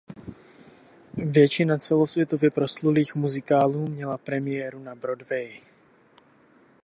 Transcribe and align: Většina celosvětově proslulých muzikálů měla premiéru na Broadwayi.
Většina 1.13 1.77
celosvětově 1.77 2.51
proslulých 2.51 3.15
muzikálů 3.15 3.87
měla 3.87 4.17
premiéru 4.17 4.79
na 4.79 4.95
Broadwayi. 4.95 5.61